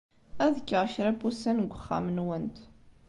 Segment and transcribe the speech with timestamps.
[0.45, 2.57] Ad kkeɣ kra n wussan deg uxxam-nwent.